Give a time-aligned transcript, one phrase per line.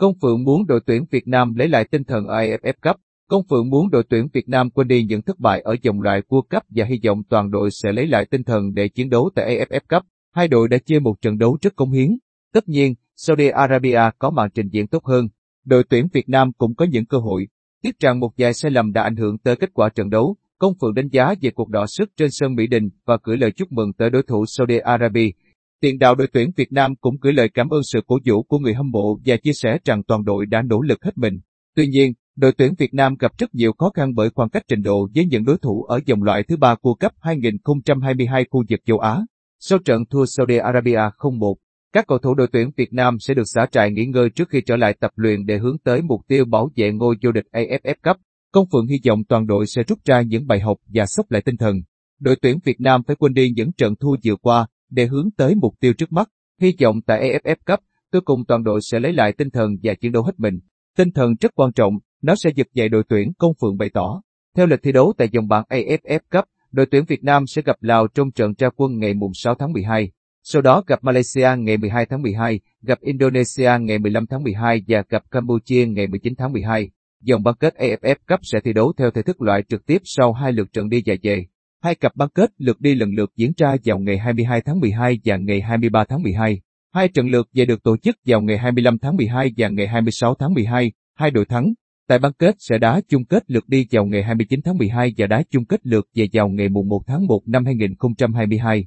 [0.00, 2.96] Công Phượng muốn đội tuyển Việt Nam lấy lại tinh thần ở AFF Cup.
[3.28, 6.22] Công Phượng muốn đội tuyển Việt Nam quên đi những thất bại ở vòng loại
[6.28, 9.30] World Cup và hy vọng toàn đội sẽ lấy lại tinh thần để chiến đấu
[9.34, 10.02] tại AFF Cup.
[10.34, 12.08] Hai đội đã chia một trận đấu rất công hiến.
[12.54, 15.28] Tất nhiên, Saudi Arabia có màn trình diễn tốt hơn.
[15.64, 17.48] Đội tuyển Việt Nam cũng có những cơ hội.
[17.82, 20.36] Tiếc rằng một vài sai lầm đã ảnh hưởng tới kết quả trận đấu.
[20.58, 23.52] Công Phượng đánh giá về cuộc đọ sức trên sân Mỹ Đình và gửi lời
[23.52, 25.30] chúc mừng tới đối thủ Saudi Arabia.
[25.82, 28.58] Tiền đạo đội tuyển Việt Nam cũng gửi lời cảm ơn sự cổ vũ của
[28.58, 31.40] người hâm mộ và chia sẻ rằng toàn đội đã nỗ lực hết mình.
[31.76, 34.82] Tuy nhiên, đội tuyển Việt Nam gặp rất nhiều khó khăn bởi khoảng cách trình
[34.82, 38.80] độ với những đối thủ ở vòng loại thứ ba World Cup 2022 khu vực
[38.86, 39.18] châu Á.
[39.60, 41.54] Sau trận thua Saudi Arabia 0-1,
[41.92, 44.60] các cầu thủ đội tuyển Việt Nam sẽ được xả trại nghỉ ngơi trước khi
[44.66, 47.94] trở lại tập luyện để hướng tới mục tiêu bảo vệ ngôi vô địch AFF
[48.02, 48.16] Cup.
[48.52, 51.42] Công Phượng hy vọng toàn đội sẽ rút ra những bài học và sốc lại
[51.42, 51.76] tinh thần.
[52.20, 55.54] Đội tuyển Việt Nam phải quên đi những trận thua vừa qua để hướng tới
[55.54, 56.28] mục tiêu trước mắt.
[56.60, 57.80] Hy vọng tại AFF Cup,
[58.12, 60.60] cuối cùng toàn đội sẽ lấy lại tinh thần và chiến đấu hết mình.
[60.96, 64.22] Tinh thần rất quan trọng, nó sẽ giật dậy đội tuyển Công Phượng bày tỏ.
[64.56, 67.76] Theo lịch thi đấu tại vòng bảng AFF Cup, đội tuyển Việt Nam sẽ gặp
[67.80, 70.10] Lào trong trận tra quân ngày 6 tháng 12.
[70.42, 75.02] Sau đó gặp Malaysia ngày 12 tháng 12, gặp Indonesia ngày 15 tháng 12 và
[75.08, 76.90] gặp Campuchia ngày 19 tháng 12.
[77.20, 80.32] Dòng bán kết AFF Cup sẽ thi đấu theo thể thức loại trực tiếp sau
[80.32, 81.46] hai lượt trận đi và về.
[81.82, 85.20] Hai cặp bán kết lượt đi lần lượt diễn ra vào ngày 22 tháng 12
[85.24, 86.60] và ngày 23 tháng 12.
[86.94, 90.34] Hai trận lượt về được tổ chức vào ngày 25 tháng 12 và ngày 26
[90.34, 90.92] tháng 12.
[91.18, 91.72] Hai đội thắng,
[92.08, 95.26] tại bán kết sẽ đá chung kết lượt đi vào ngày 29 tháng 12 và
[95.26, 98.86] đá chung kết lượt về vào ngày 1 tháng 1 năm 2022.